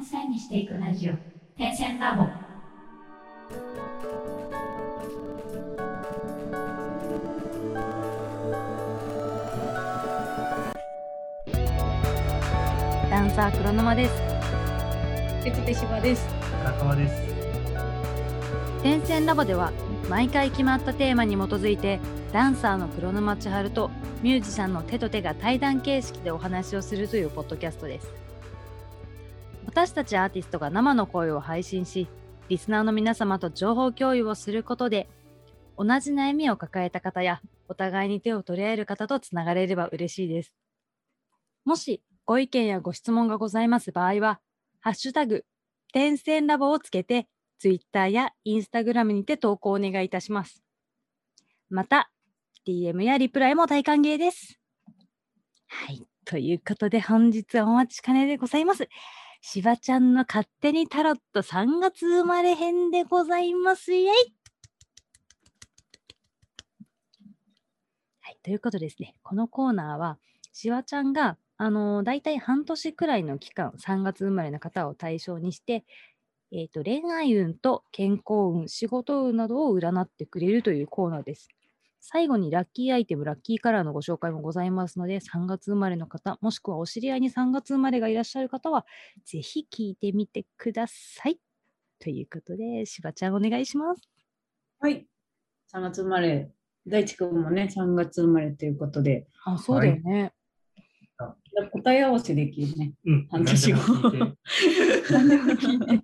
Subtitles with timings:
[0.00, 1.12] を線にしていくラジオ
[1.58, 2.24] 点線ラボ
[13.10, 14.14] ダンサー黒沼です
[15.44, 16.28] テクテシバです。
[16.64, 17.14] 荒川です。
[18.82, 19.72] 点線ラボでは
[20.08, 21.98] 毎回決まったテーマに基づいて
[22.32, 23.90] ダンサーの黒沼千春と
[24.22, 28.29] ミュージシャンの手と手が対談形式でお話をするというポッドキャストです
[29.66, 32.08] 私たちアーティストが生の声を配信し
[32.48, 35.08] リスナーの皆様と情報共有をすることで
[35.78, 40.52] 同じ悩みを抱えた方やお互いに手を取り合える方とつながれれば嬉しいです
[41.64, 44.40] もしご意見やご質問がございます場合は
[44.80, 45.44] ハッシュタグ
[45.92, 47.26] 点線ラボをつけて
[47.60, 50.62] Twitter や Instagram にて投稿お願いいたします。
[51.68, 52.10] また、
[52.66, 54.58] DM やリプライも大歓迎です。
[55.68, 56.02] はい。
[56.24, 58.88] ということで、本日はお待ちかねでございます。
[59.42, 63.94] しばちゃんの勝手にタロット3月生まれ編でございます。
[63.94, 64.06] イェイ
[68.20, 68.38] はい。
[68.42, 69.14] ということですね。
[69.22, 70.18] このコーナーは、
[70.52, 75.86] しばちゃんが、あのー、大体半年くらいの期間、3月生まれの方を対象にして、
[76.52, 81.48] えーと、恋愛運と健康運、仕事運などを占ってくれるというコーナーです。
[82.00, 88.86] 最後にラッキーアイテム、ラッキーカラーのご紹介もございますので、3月生まれの方、もしくはお知り合いに3月生まれがいらっしゃる方は、
[89.24, 91.38] ぜひ聞いてみてください。
[91.98, 94.02] ということで、しばちゃんお願いします。
[94.80, 95.06] はい。
[95.74, 96.50] 3月生まれ。
[96.86, 100.32] 大地君もね、3月生まれということで、あ、そうだよね。
[101.72, 102.94] 答え合わせできるね。
[103.04, 103.28] うん。
[103.30, 103.78] 半年後
[105.10, 106.02] 何でも聞いて。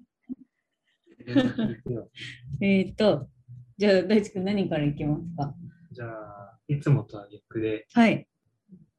[1.26, 2.10] 何でも聞いてよ
[2.60, 3.28] えっと、
[3.78, 5.54] じゃあ大地君何からいきますか？
[5.96, 8.28] じゃあ、いつもとは逆で、はい。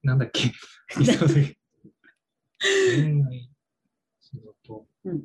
[0.02, 0.52] なんだっけ？
[0.98, 1.06] 恋
[3.24, 3.52] 愛、
[4.20, 5.24] 仕事、うん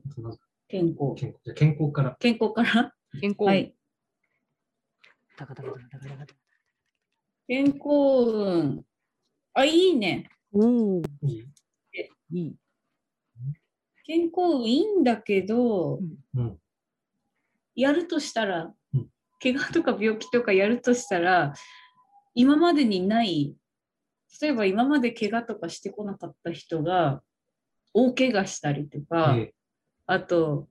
[0.68, 1.14] 健康。
[1.16, 2.14] 健康じゃあ健康から。
[2.20, 2.94] 健康から？
[3.22, 3.46] 健康運。
[3.46, 3.74] はい。
[5.38, 6.34] タカタカタカタカタカタ
[7.48, 8.84] 健康運。
[9.54, 10.28] あ、いいね。
[10.52, 11.48] おお、いい
[12.32, 12.56] いい。
[14.04, 16.00] 健康運いいんだけど、
[16.34, 16.60] うん。
[17.74, 18.74] やるとしたらうん、
[19.42, 21.52] 怪我とか病気とかやるとしたら、
[22.34, 23.56] 今までにない、
[24.40, 27.22] 例えば今まで怪我とかしてこなかった人が、
[27.92, 29.52] 大怪我したりとか、え
[30.06, 30.68] あと、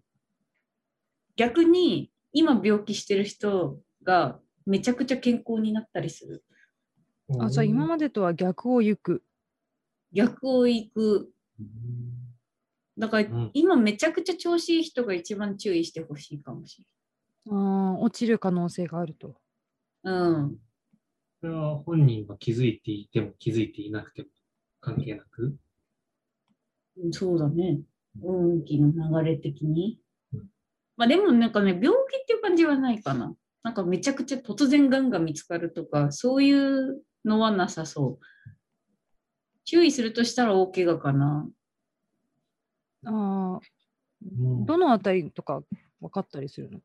[1.35, 6.43] 逆に今病気してる人がめちゃくちゃ健康になったりする。
[7.29, 9.23] えあ、じゃあ今までとは逆を行く。
[10.13, 11.31] 逆を行く。
[11.59, 12.21] うん
[12.97, 16.85] だからうん今めちゃくちゃ調子いい人が一番注意してほしいかもし
[17.49, 19.35] あー落ちる可能性があると。
[20.03, 20.57] うん。
[21.41, 24.27] これは本人が気づいていても気づいていなくても
[24.79, 25.55] 関係なく？
[26.97, 27.79] うんそうだね。
[28.21, 28.91] 運気の
[29.21, 29.99] 流れ的に？
[30.33, 30.39] うん。
[30.97, 33.33] まあでもなんかね、病気っていう感じはないかな。
[33.63, 38.25] なんかめちゃくちゃ突然がんが見つかるとか、そういうのはなさそう。
[39.63, 41.47] 注意するとしたら大怪我かな。
[43.05, 43.59] ああ、
[44.21, 45.63] うんどのあたりとか
[45.99, 46.79] 分かったりするの？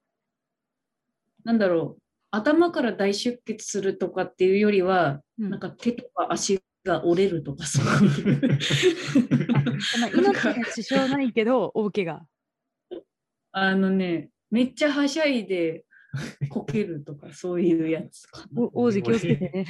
[1.46, 2.02] なんだろう。
[2.32, 8.40] 頭から大出血するとかっていうよりは、うんなんか手とか足が折れるとかそういう。
[10.00, 12.26] まあ命に支障ないけど、大怪我。
[13.52, 15.84] あのね、めっちゃはしゃいで
[16.48, 18.62] こけるとかそういうやつかな。
[18.62, 19.64] お王子気をつけてね。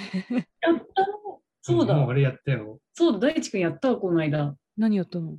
[0.63, 1.95] やったのそうだ。
[1.95, 2.79] もうあれやったよ。
[2.95, 4.57] そうだ、大地君やったわ、この間。
[4.79, 5.37] 何やったの？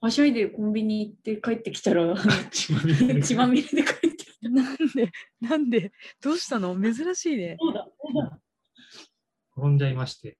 [0.00, 2.16] はしゃいでコンビニ行って帰ってきたら、
[2.50, 4.11] 血まみれで血まみれで帰って。
[4.42, 6.74] なんで、なんで、どうしたの？
[6.74, 7.56] 珍しいね。
[7.60, 8.40] そうだ、そうだ。
[9.56, 10.38] 転んじゃいまして。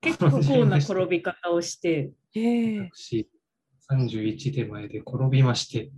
[0.00, 0.30] 結構
[0.66, 2.12] な転び方をして。
[2.34, 3.30] 私、
[3.90, 5.92] 31手前で転びまして。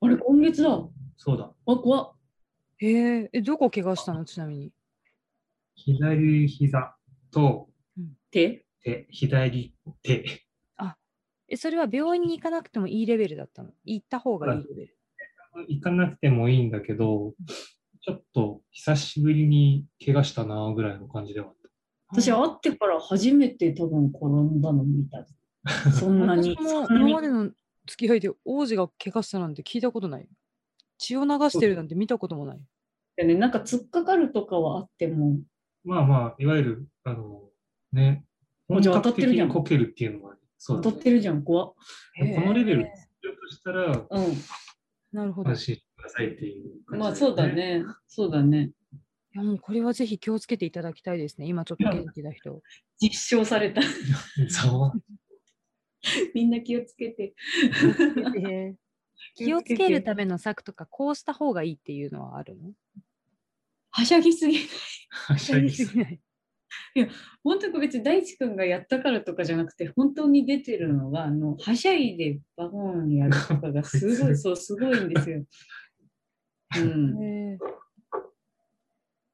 [0.00, 0.72] あれ、今月だ。
[0.72, 1.52] あ、そうだ。
[1.64, 2.16] 怖っ。
[2.78, 3.30] へえ。
[3.32, 4.24] え、どこ怪我したの？
[4.24, 4.72] ちなみに。
[5.74, 6.96] 左膝
[7.30, 7.68] と
[8.30, 8.64] 手？
[8.82, 10.24] 手、左手。
[11.48, 13.72] え、それは病院に行かなくてもいいレベルだったの？
[13.84, 14.96] 行った方がいいレベル。
[15.68, 17.34] 行かなくてもいいんだけど、
[18.00, 21.54] ちょっと久しぶりに怪我したなぐらいの感じではあっ
[22.12, 25.26] 私、会ってから初めて多分転んだの見た。
[25.92, 26.50] そんなに。
[26.50, 27.50] 私も今までの
[27.86, 30.28] 付き合いで王子が怪我したなんて聞いたことない。
[30.98, 32.60] 血を流してるなんて見たこともない。
[33.16, 35.38] でね、なんか突っかかるとかはあっても、
[35.84, 35.90] た。
[35.90, 37.48] まあまあ、いわゆる、あの、
[37.92, 38.24] ね、
[38.70, 41.74] あじゃあ当たってるじゃん本格的にこけるっていうのは、そうだね当たってるじゃん、怖っ。
[41.74, 41.76] こ
[42.42, 44.24] のレベルとしたら、うん。
[45.12, 45.50] なるほど。
[45.50, 47.46] い安心してくださいっていうまあそうだ。
[47.48, 47.84] ね。
[48.08, 48.70] そうだね。
[49.34, 51.46] やもうこれはぜひ気をつけていただきたいですね。
[51.46, 52.60] 今ちょっと元気な人。
[53.00, 53.80] 実証された。
[54.48, 54.92] ざわ。
[56.34, 57.34] みんな気をつけて。
[58.48, 58.74] え
[59.36, 62.72] 気をつけるための策とか、こうした方がいいっていうのはあるの？
[63.90, 64.68] はしゃぎすぎない。
[65.10, 66.20] はしゃぎすぎない。
[67.42, 75.44] 本当に別に大地君がやったからとかじゃなくて、本当に出てるのは、あの、はしゃいでバゴンやるとかがすごい、 そう、すごいんですよ。
[76.78, 77.58] うん。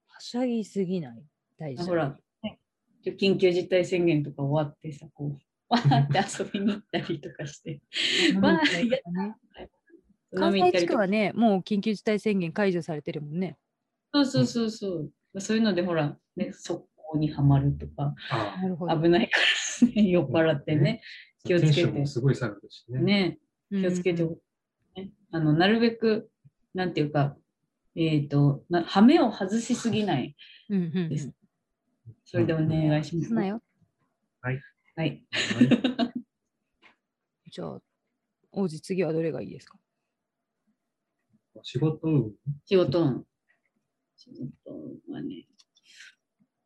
[0.06, 1.22] はしゃぎすぎない？
[1.58, 1.84] 大事。
[1.84, 2.58] ほら、ね
[3.04, 5.38] 緊急事態宣言とか終わってさ、こう、
[5.68, 7.80] わーって遊びに行ったりとかして、
[8.40, 8.98] わーや
[10.34, 10.72] 関西。
[10.80, 13.56] 地区はね、もう緊急事態宣言解除されてるもんね。
[14.12, 14.88] そうそうそうそ
[15.34, 15.40] う。
[15.40, 18.14] そういうので、ほら、ね、速攻にはまるとか。
[19.02, 19.40] 危ないか
[19.82, 21.00] らね、酔っ払ってね、
[21.44, 23.00] 気をつけてすごい下がるしね。
[23.00, 23.38] ね、
[23.70, 24.38] 気をつけて、うん
[24.96, 26.30] ね、あの、なるべく、
[26.74, 27.36] なんていうか、
[27.94, 30.36] えっ、とな、羽目を外しすぎない。
[30.68, 31.32] うんうんうんです
[32.24, 33.28] それでお願いします。
[33.28, 33.62] すなよ。
[34.42, 34.60] はい。
[34.96, 35.24] はい
[37.50, 37.80] じゃあ、
[38.52, 39.78] 王子、次はどれがいいですか？
[41.62, 42.32] 仕事運
[42.66, 43.24] 仕事運。
[44.16, 45.57] 仕事運はね、あ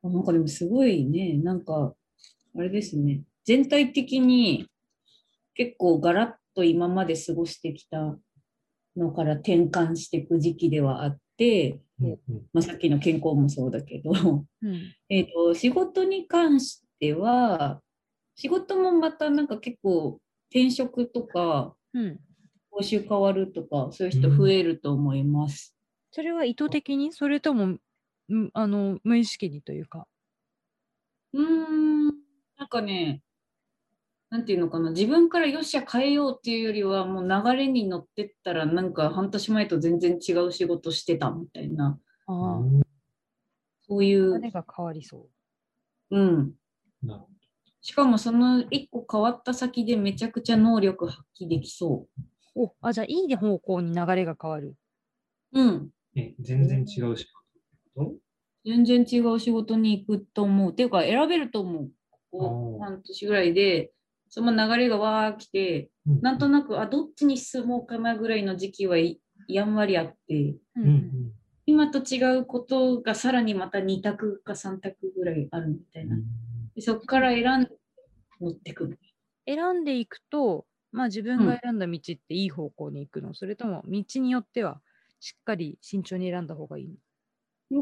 [0.02, 1.94] なんかでもすごいね、なんか、
[2.56, 4.66] あれですね、全体的に
[5.54, 8.18] 結構ガラッと今まで過ごしてきた
[8.96, 12.18] のから転換していく時期ではあって、うんうん
[12.52, 14.12] まあ、さっきの健康もそうだけど、
[14.62, 14.94] うん。
[15.08, 17.80] えー、と仕事に関しては
[18.34, 20.20] 仕事もまたなんか結構
[20.50, 22.18] 転職とかうん。
[22.70, 25.76] 報酬変わるとかそういう人増えると思います。
[26.10, 27.12] それは意図的に？
[27.12, 27.80] それとも、うん
[28.54, 30.06] あの、無意識にというか。
[31.32, 32.06] うーん。
[32.56, 33.22] なんかね
[34.30, 34.92] なんていうのかな。
[34.92, 41.98] 自分からよっしゃ変えようっていうよりはもう流れに乗ってったらなんか半年前と全然違う仕事してたみたいな。
[42.26, 42.60] あ
[43.86, 45.28] そういう、流れが変わりそ
[46.10, 46.18] う。
[46.18, 46.52] ん、
[47.02, 47.28] なるほ
[47.82, 52.06] しかもその一個変わった先でめちゃくちゃ能力発揮できそ
[52.54, 52.62] う。
[52.62, 52.66] う。
[52.66, 54.76] お、あ、じゃあ、いい方向に流れが変わる。
[55.52, 57.41] うん、全然違う仕事
[57.94, 58.14] こと？
[58.64, 60.72] 全然違う仕事に行くと思う。
[60.72, 61.90] っていうか、選べると思う。
[62.30, 63.92] ここ半年ぐらいで、
[64.28, 71.32] その流れがわー来て、なんとなく、あ、どっちに進もうかなぐらいの時期はいやんわりあって、ううんうん
[71.64, 76.16] 今と違うことがさらにまた2択か3択ぐらいあるみたいな。
[76.74, 77.70] でそこから選んで
[78.40, 78.98] 乗ってくる。
[79.46, 84.80] 選んでいくと、まあ自分が選んだ道っていい方向に行くの、それとも道によっては
[85.20, 86.94] しっかり慎重に選んだ方がいいの？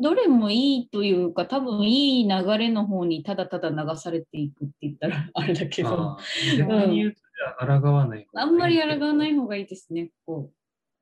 [0.00, 6.16] どれもいいというか、多分いい流れの方にただただ流されていくって言ったら あれだけど、
[6.56, 7.14] 逆に言う
[7.58, 10.52] と、わないあんまり抗わない方がいいですね、こ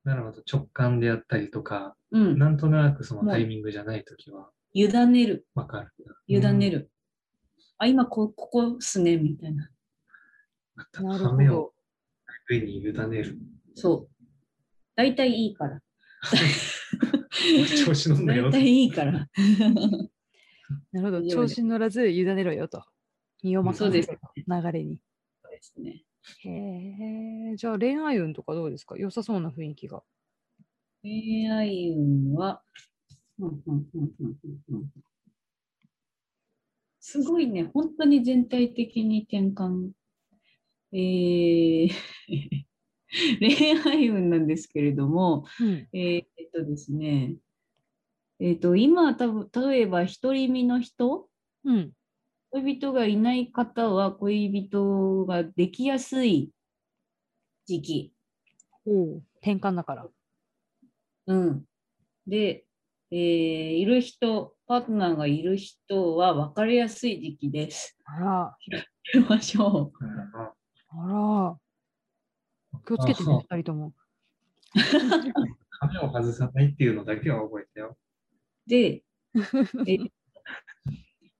[0.05, 0.43] なるほど。
[0.50, 2.19] 直感であったりとか、う。
[2.19, 2.38] うん。
[2.38, 5.46] なんとなくそのタイミングじゃないときは委ねる。
[5.55, 5.93] わかる。
[6.26, 6.90] 委ねる。
[7.76, 9.70] あ、今こここっすね、みたいな。
[10.99, 11.06] うん。
[11.06, 11.75] なるほど羽目を。
[12.49, 12.93] 上に委ね
[13.23, 13.38] る。
[13.75, 14.25] そう。
[14.96, 15.82] 大体いいから。
[17.85, 18.53] 調子乗んなよ大。
[18.53, 19.29] 体いいから。
[20.93, 21.27] なるほど。
[21.27, 22.85] 調子に乗らず委ねろよと。
[23.43, 25.01] 身を任そうですせろと流れに。
[25.43, 26.05] そうですね。
[26.45, 27.57] へえ。
[27.57, 28.97] じゃあ恋愛運とかどうですか？
[28.99, 30.03] 良さそうな雰囲気が。
[31.03, 32.63] 恋愛運は、
[33.39, 34.39] うんうんうんうん
[34.69, 34.93] うんうん
[37.01, 39.93] すごいね、本当に全体的に転換。
[40.93, 41.91] えー
[43.41, 45.88] 恋愛運なんですけれども、うん。
[45.93, 47.37] えっとですね、
[48.41, 51.29] えっと、今、多分例えば、独り身の人、
[51.65, 51.93] うん。
[52.50, 56.50] 恋人がいない方は、恋人ができやすい
[57.67, 58.12] 時期。
[58.87, 60.09] おう転換だから。
[61.27, 61.65] うん。
[62.27, 62.65] で、
[63.11, 63.19] えー
[63.73, 67.97] いる人、パートナーがいる人は別れやすい時期です。
[68.05, 68.57] あら、
[69.29, 70.05] ましょう。
[70.37, 70.53] あ
[70.91, 71.68] あら。
[72.88, 73.92] 気をつけてね、二人とも。
[76.02, 77.97] を外さないっていうのだけは覚えてよ。
[78.66, 79.02] で、
[79.87, 79.99] え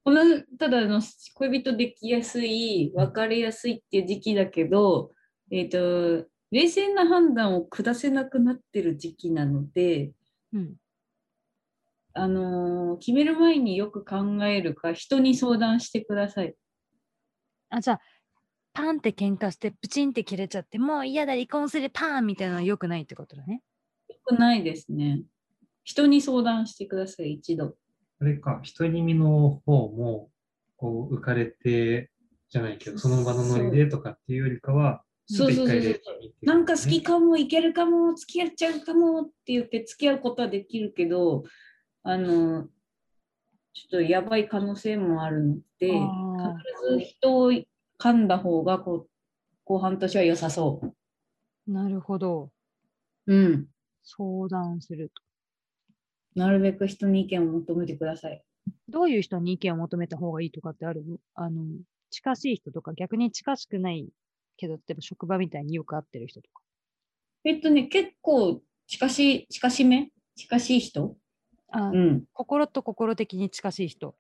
[0.05, 1.01] このただあの
[1.35, 5.13] 恋人できやすい、別れやすいっていう時期だけど、
[5.51, 10.13] えっ、と、冷静な判断を下せなくなってる時期なので、
[10.53, 10.77] うん。
[12.15, 16.55] あのー決める前によく考えるか、人に相談してください。
[17.71, 18.01] あ、じゃあ、
[18.73, 23.63] パンって喧嘩して、プチンって切れちゃって、もう嫌だ、離婚する、パンみたいなのは良くないってことだね。
[24.09, 25.23] よくないですね。
[25.85, 27.77] 人に相談してください、一度。
[28.21, 30.31] あれか、独り身の方も、
[30.77, 32.11] こう、浮かれて、
[32.51, 36.01] じゃないけど、その場のノリでとかっていうよりかは、そうそうそうそうね
[36.43, 41.45] なんか好きかも、いけるかも、付き合っちゃうかもって言って付き合うことはできるけど、
[42.03, 42.69] あの、
[43.75, 46.55] ちょっとやばい可能性もあるので、あ
[46.89, 47.53] 必ず人を
[48.01, 49.11] 噛んだ方がこう
[49.65, 50.95] 後半年は良さそ
[51.67, 52.53] なるほど。
[53.27, 53.35] う。
[53.35, 53.69] うん。
[54.03, 55.23] 相談すると。
[56.35, 58.43] なるべく人に意見を求めてください。
[58.89, 61.05] どういう人に意見を求めた方がいいとかってある？
[61.05, 61.63] のあの、
[62.11, 64.09] 近しい人とか、逆に近しくない
[64.57, 66.63] けど、例えば職場みたいによく会ってる人とか。
[67.45, 70.11] えっとね、結構近しい、近しめ？
[70.37, 71.17] 近しい人？
[71.71, 72.25] あ、うん。
[72.33, 74.17] 心と心的に近しい人。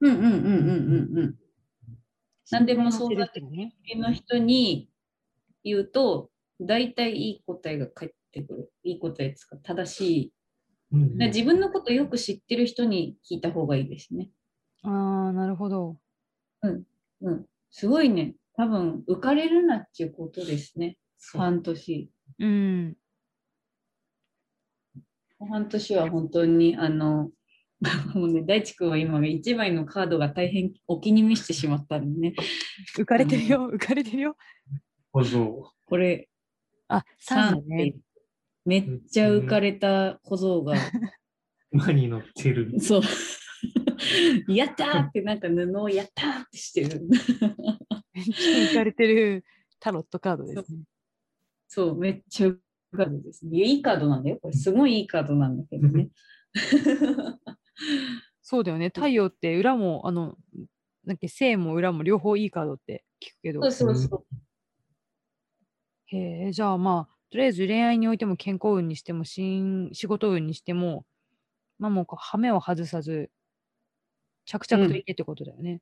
[0.00, 1.34] うんうんうんうんうんうん。
[2.50, 3.74] 何でも相談できるね。
[3.86, 4.90] 系の人に
[5.64, 8.72] 言うと、大体いい答えが返ってくる。
[8.84, 9.56] いい答えですか？
[9.58, 10.32] 正しい。
[10.92, 14.30] うんで自分のことよく知ってる人に聞いた方がいいですね。
[14.82, 15.98] ああ、なるほど。
[16.62, 17.46] うん。
[17.70, 18.34] すごいね。
[18.56, 20.98] 多分、浮かれるなっていうことですね。
[21.32, 22.10] 半年。
[22.38, 22.96] うん。
[25.48, 27.30] 半年は本当に、あの、
[28.14, 32.34] もうね、大地君は今、一枚のカードが大変お気に召してしまったんでね。
[32.96, 34.36] 浮かれてるよ、浮かれてるよ。
[35.12, 35.72] 小僧。
[35.84, 36.28] これ、
[36.88, 37.94] あ、3 3だね。
[38.64, 40.74] めっちゃ浮かれた小僧が、
[41.70, 42.80] 馬に乗ってる。
[42.80, 43.02] そう。
[44.48, 47.06] やったーってなんか布をやったーってしてる。
[48.12, 49.44] めっちゃ浮かれてる
[49.80, 50.82] タロットカードですね。
[51.68, 52.58] そう、めっちゃ浮
[52.96, 53.58] かるですね。
[53.58, 54.38] いいカードなんだよ。
[54.40, 56.08] これすごいいいカードなんだけどね。
[58.42, 58.86] そうだよね。
[58.86, 60.36] 太陽って裏も、あの、
[61.04, 63.62] なんか正も裏も両方いいカードって聞くけど。
[63.62, 64.36] そうそうそう。
[66.06, 71.06] へえ、じゃあまあ、とりあえず恋愛においても健康運にしても、新仕事運にしても、
[71.78, 73.30] まあもうこう、羽目を外さず、
[74.46, 75.80] 着々といけってことだよね。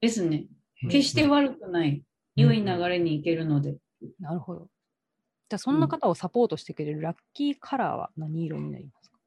[0.00, 0.46] ですね。
[0.82, 2.02] うん決して悪くない。
[2.36, 3.76] 良い流れにいけるので。
[4.18, 4.70] なるほど。
[5.50, 9.18] じゃあそんな方をサポートしてくれるラッキーカラーは何色になりますか？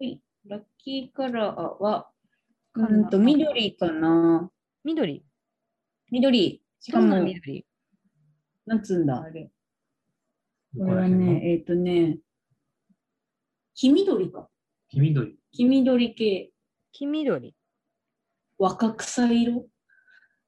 [0.00, 0.20] はい。
[0.46, 2.08] ラッキーカラーは、
[2.74, 4.50] うんと、緑かな。
[4.84, 5.24] 緑。
[6.10, 6.62] 緑。
[6.80, 7.66] しかも、緑
[8.66, 9.50] なんつうんだ、あれ。
[10.78, 12.18] これはね、えっ、とね、
[13.74, 14.48] 黄緑か。
[14.88, 15.36] 黄緑。
[15.52, 16.52] 黄緑系。
[16.92, 17.54] 黄緑。
[18.58, 19.68] 若草色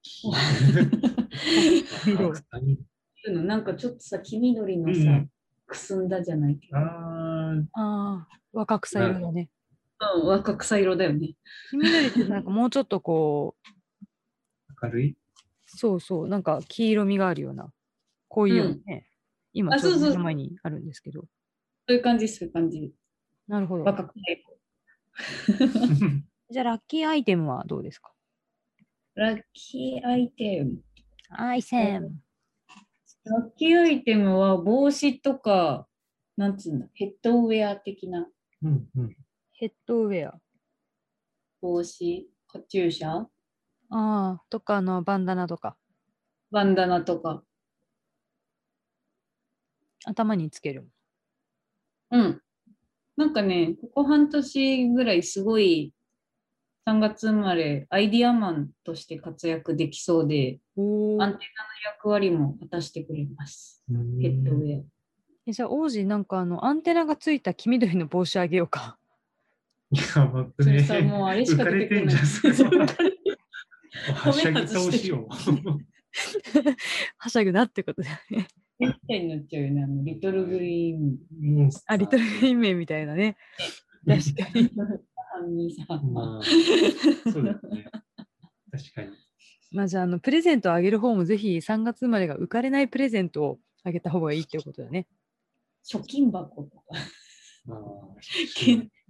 [3.27, 5.29] なんかちょっとさ、黄緑のさ、うん
[5.65, 6.77] くすんだじゃないけど。
[6.77, 9.49] あーああ、若草色だね。
[10.15, 11.35] うん、若草色だよね。
[11.71, 15.17] 黄緑ってなんかもうちょっとこう、明るい？
[15.65, 17.71] そうそう、なんか黄色みがあるような、
[18.27, 19.07] こういうね、
[19.53, 21.21] 今あそうそうちょ前にあるんですけど。
[21.21, 22.93] そういう感じ、そういう感じ。
[23.47, 23.83] なるほど。
[23.83, 24.57] 若草色。
[26.49, 28.11] じゃあラッキーアイテムはどうですか？
[29.15, 30.81] ラッキーアイテム。
[31.29, 32.19] アイテム。
[33.25, 35.87] ラッキーアイテムは帽子とか、
[36.35, 38.27] なんつうんだ、ヘッドウェア的な
[38.63, 39.17] うんうん。
[39.55, 40.39] ヘッドウェア。
[41.61, 43.27] 帽子、カチューシャ、あ
[43.91, 45.77] あ、とかあのバンダナとか、
[46.51, 47.43] バンダナとか。
[50.05, 50.89] 頭につける。
[52.11, 52.41] うん。
[53.15, 55.93] なんかね、ここ半年ぐらいすごい
[56.87, 63.83] 3月生まれ、アイディアマンとして活躍できそうで、おアンテナの役割も果たしてくれます。
[64.19, 64.83] ヘッドウェア。
[65.45, 68.97] えじゃあ王子なんかあのアンテナがついた黄緑の帽子あげようか。
[69.93, 70.83] いや、ばくね。
[70.83, 72.15] それさ、もうあれしか出てこない。
[74.13, 75.27] はしゃぎ倒しよ
[77.17, 78.47] はしゃぐなってことだよね。
[78.79, 81.69] みたいになっちゃうよね、あのリトルグリーン。
[81.85, 83.37] あ、リトルグリーンメンみたいなね。
[84.05, 84.71] 確かに。
[86.13, 86.41] まあ、
[87.31, 87.85] そうだよね。
[88.71, 89.09] 確かに。
[89.71, 95.07] まあじゃあ、あの、プレゼントをあげる方もぜひ3月生まれが浮かれないプレゼントをあげた方がいいっていうことだね。
[95.85, 96.83] 貯金箱とか。
[97.65, 97.79] まあ、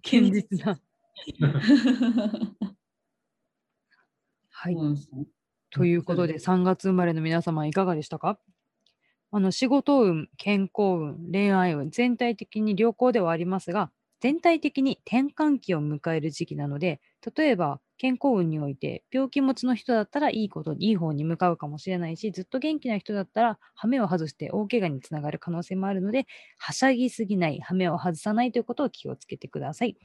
[0.04, 0.80] 堅堅実な。
[4.52, 4.76] はい。
[4.76, 4.96] うん
[5.76, 8.40] ということで、3月生まれの皆様いかがでしたか？
[9.32, 17.02] あの仕事運、健康運、恋愛運、全体的に良好ではありますが、全体的に転換期を迎える時期なので、
[17.36, 26.26] 例えば健康運において病気持ちの人だったらいいこと、いい方に向かうかもしれないし、ずっと元気な人だったら、羽目を外して大怪我につながる可能性もあるので、
[26.60, 29.98] はしゃぎすぎない、羽目を外さないということを気をつけてください。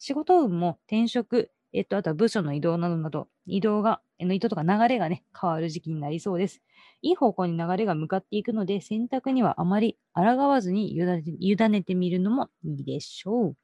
[0.00, 6.62] 仕事運も転職、えっと、あとは部署の移動などなど、移動が、の移動とか流れがね、変わる時期になりそうです。
[7.02, 13.56] いい方向に流れが向かっていくので、選択にはあまり抗わずに委ねてみるのもいいでしょう。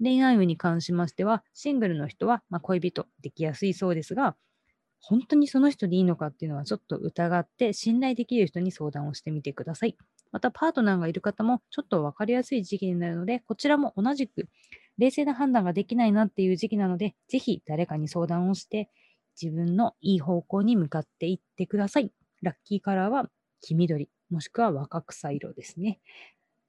[0.00, 4.36] 恋愛運に関しましては、シングルの人は、まあ、恋人できやすいそうですが、
[5.00, 9.96] 本当にその人でいいのかっていうのはちょっと疑って、信頼できる人に相談をしてみてください。
[10.30, 14.48] また、パートナーがいる方もちょっと分かりやすい時期になるので、こちらも同じく
[14.98, 18.90] 冷静な判断ができないなっていう時期なので、ぜひ誰かに相談をして、
[19.40, 22.12] 自分のいい方向に向かっていってください。
[22.42, 26.00] ラッキーカラーは黄緑、もしくは若草色ですね。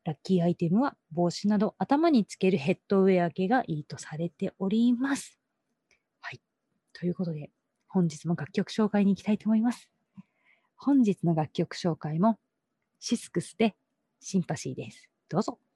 [0.06, 5.40] ラッキーアイテムは帽子など頭につけるヘッドウェア系がいいとされております。
[6.22, 6.42] はい。
[6.94, 7.52] ということで、
[7.88, 9.90] 本日も楽曲紹介に行きたいと思います。
[10.76, 12.38] 本日の楽曲紹介も
[13.00, 13.76] シスクスで
[14.20, 15.10] シンパシーです。
[15.28, 15.69] どうぞ。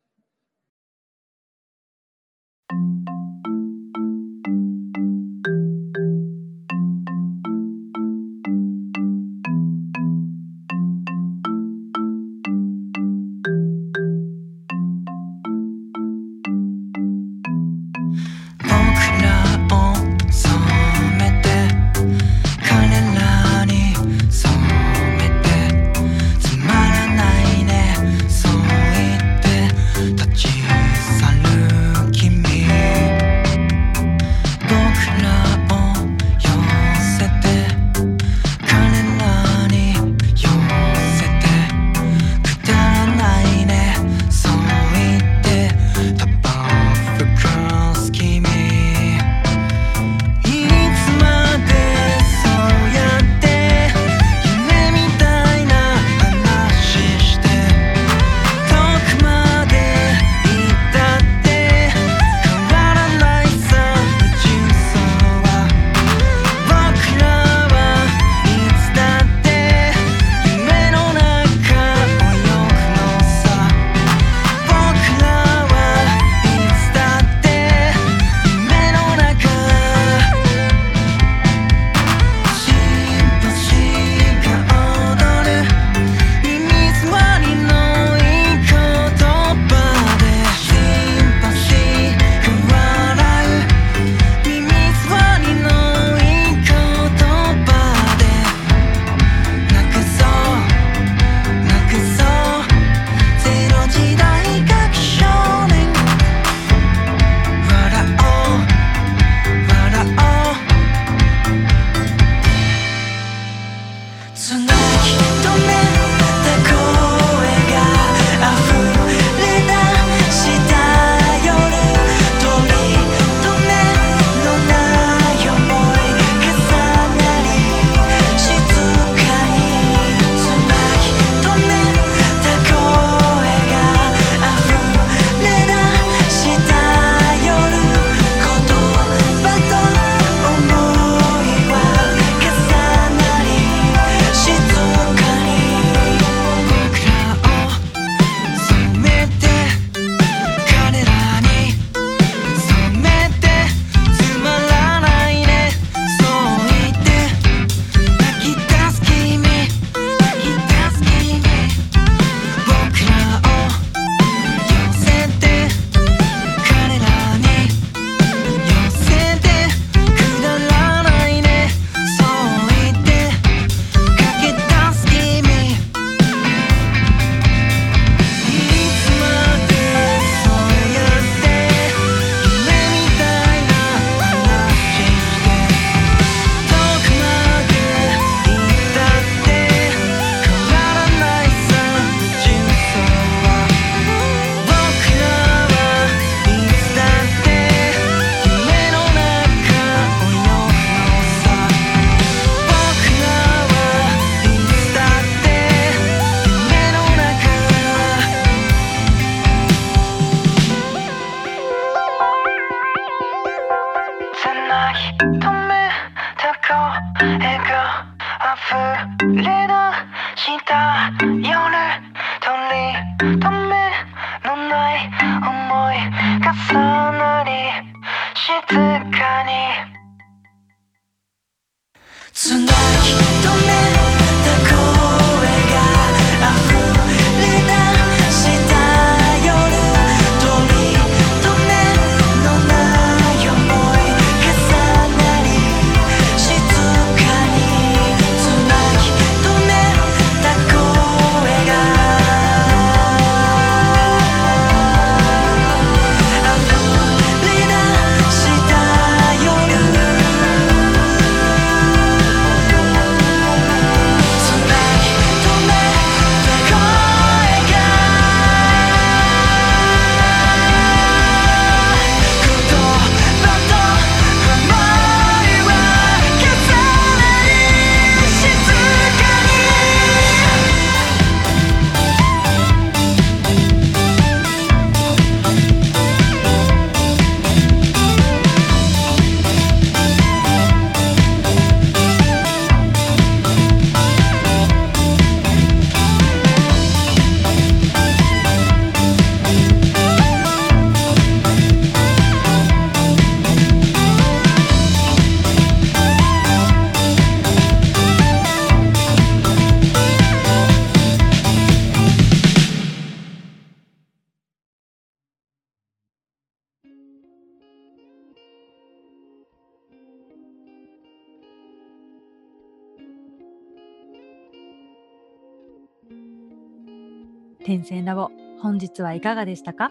[327.66, 328.30] 天線ラボ
[328.62, 329.90] 本日はいかがでしたか？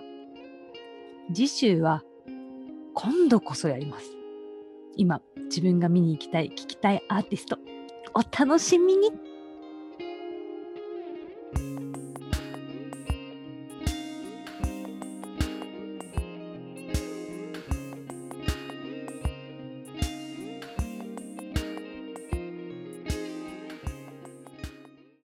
[1.33, 2.03] 次週は
[2.93, 4.11] 今度こそやります。
[4.97, 7.59] 今自分が見に行きたい聞きたいアーティスト
[8.15, 9.11] お楽しみに